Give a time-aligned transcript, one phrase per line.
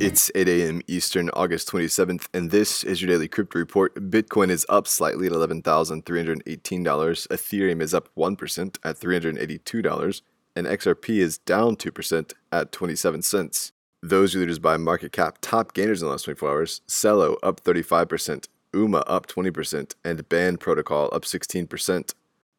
[0.00, 0.80] It's 8 a.m.
[0.86, 3.96] Eastern, August 27th, and this is your daily crypto report.
[4.10, 6.44] Bitcoin is up slightly at $11,318.
[6.44, 10.22] Ethereum is up 1% at $382,
[10.54, 13.72] and XRP is down 2% at 27 cents.
[14.00, 15.38] Those are leaders by market cap.
[15.40, 20.60] Top gainers in the last 24 hours Celo up 35%, UMA up 20%, and Band
[20.60, 22.14] Protocol up 16%.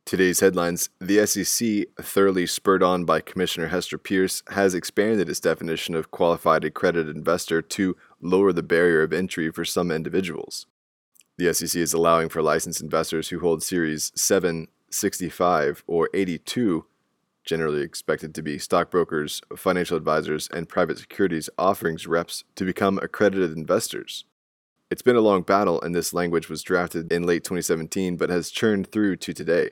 [0.10, 5.94] Today's headlines The SEC, thoroughly spurred on by Commissioner Hester Peirce, has expanded its definition
[5.94, 10.66] of qualified accredited investor to lower the barrier of entry for some individuals.
[11.38, 16.88] The SEC is allowing for licensed investors who hold Series 7, 65, or 82,
[17.46, 23.56] generally expected to be stockbrokers, financial advisors, and private securities offerings reps, to become accredited
[23.56, 24.26] investors.
[24.90, 28.50] It's been a long battle, and this language was drafted in late 2017 but has
[28.50, 29.70] churned through to today.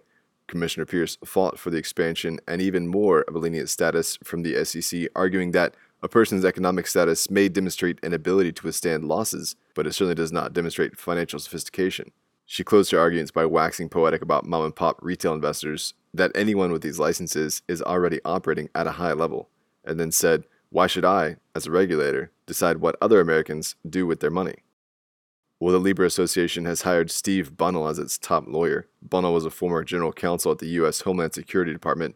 [0.48, 4.64] Commissioner Peirce fought for the expansion and even more of a lenient status from the
[4.66, 9.88] SEC, arguing that a person's economic status may demonstrate an ability to withstand losses, but
[9.88, 12.12] it certainly does not demonstrate financial sophistication.
[12.46, 16.72] She closed her arguments by waxing poetic about mom and pop retail investors, that anyone
[16.72, 19.50] with these licenses is already operating at a high level,
[19.84, 24.22] and then said, Why should I, as a regulator, decide what other Americans do with
[24.22, 24.56] their money?
[25.60, 28.88] Well, the Libra Association has hired Steve Bunnell as its top lawyer.
[29.02, 31.02] Bunnell was a former general counsel at the U.S.
[31.02, 32.16] Homeland Security Department.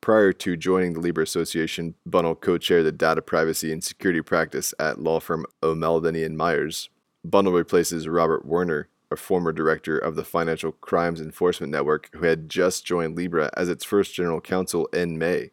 [0.00, 4.74] Prior to joining the Libra Association, Bunnell co chaired the data privacy and security practice
[4.80, 6.90] at law firm O'Melveny and Myers.
[7.24, 12.48] Bunnell replaces Robert Werner, a former director of the Financial Crimes Enforcement Network, who had
[12.48, 15.52] just joined Libra as its first general counsel in May.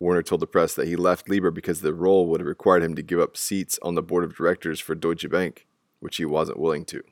[0.00, 2.94] Werner told the press that he left Libra because the role would have required him
[2.94, 5.66] to give up seats on the board of directors for Deutsche Bank
[6.00, 7.02] which he wasn't willing to.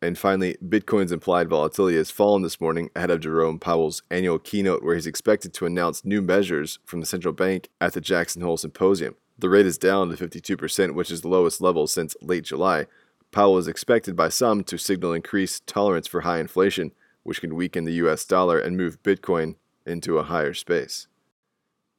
[0.00, 4.82] And finally, Bitcoin's implied volatility has fallen this morning ahead of Jerome Powell's annual keynote,
[4.82, 8.56] where he's expected to announce new measures from the central bank at the Jackson Hole
[8.56, 9.16] Symposium.
[9.36, 12.86] The rate is down to 52%, which is the lowest level since late July.
[13.32, 16.92] Powell is expected by some to signal increased tolerance for high inflation,
[17.24, 21.08] which can weaken the US dollar and move Bitcoin into a higher space.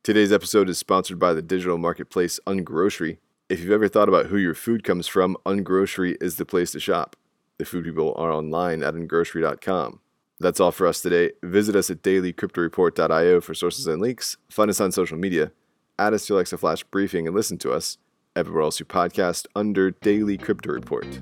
[0.03, 3.17] Today's episode is sponsored by the digital marketplace Ungrocery,
[3.49, 6.79] if you've ever thought about who your food comes from, Ungrocery is the place to
[6.79, 7.15] shop.
[7.57, 9.99] The food people are online at ungrocery.com.
[10.39, 11.31] That's all for us today.
[11.43, 14.37] Visit us at dailycryptoreport.io for sources and links.
[14.49, 15.51] Find us on social media.
[15.97, 17.97] Add us to Alexa Flash Briefing and listen to us
[18.35, 21.19] everywhere else you podcast under Daily Crypto Report.